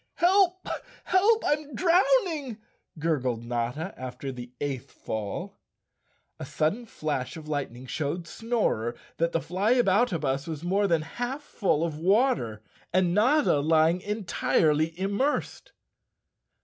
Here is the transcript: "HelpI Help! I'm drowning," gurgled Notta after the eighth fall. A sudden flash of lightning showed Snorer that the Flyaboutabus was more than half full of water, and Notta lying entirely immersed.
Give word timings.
"HelpI 0.17 0.71
Help! 1.03 1.43
I'm 1.45 1.75
drowning," 1.75 2.57
gurgled 2.97 3.43
Notta 3.45 3.93
after 3.95 4.31
the 4.31 4.51
eighth 4.59 4.89
fall. 4.89 5.59
A 6.39 6.43
sudden 6.47 6.87
flash 6.87 7.37
of 7.37 7.47
lightning 7.47 7.85
showed 7.85 8.25
Snorer 8.27 8.95
that 9.17 9.31
the 9.31 9.39
Flyaboutabus 9.39 10.47
was 10.47 10.63
more 10.63 10.87
than 10.87 11.03
half 11.03 11.43
full 11.43 11.83
of 11.83 11.99
water, 11.99 12.63
and 12.91 13.13
Notta 13.13 13.59
lying 13.59 14.01
entirely 14.01 14.99
immersed. 14.99 15.71